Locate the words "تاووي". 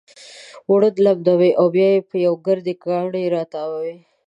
3.53-3.95